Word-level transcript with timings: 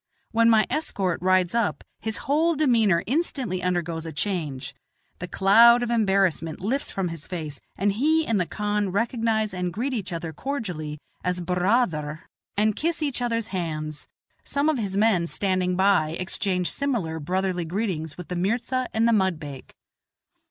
When 0.31 0.49
my 0.49 0.65
escort 0.67 1.21
rides 1.21 1.53
up 1.53 1.83
his 1.99 2.25
whole 2.25 2.55
demeanor 2.55 3.03
instantly 3.05 3.61
undergoes 3.61 4.03
a 4.03 4.11
change; 4.11 4.73
the 5.19 5.27
cloud 5.27 5.83
of 5.83 5.91
embarrassment 5.91 6.59
lifts 6.59 6.89
from 6.89 7.09
his 7.09 7.27
face, 7.27 7.59
he 7.79 8.25
and 8.25 8.41
the 8.41 8.47
khan 8.47 8.91
recognize 8.91 9.53
and 9.53 9.71
greet 9.71 9.93
each 9.93 10.11
other 10.11 10.33
cordially 10.33 10.97
as 11.23 11.39
"bur 11.39 11.53
raa 11.61 11.85
ther," 11.85 12.23
and 12.57 12.75
kiss 12.75 13.03
each 13.03 13.21
other's 13.21 13.49
hands; 13.49 14.07
some 14.43 14.69
of 14.69 14.79
his 14.79 14.97
men 14.97 15.27
standing 15.27 15.75
by 15.75 16.17
exchange 16.19 16.71
similar 16.71 17.19
brotherly 17.19 17.63
greetings 17.63 18.17
with 18.17 18.27
the 18.29 18.35
mirza 18.35 18.87
and 18.95 19.07
the 19.07 19.13
mudbake. 19.13 19.75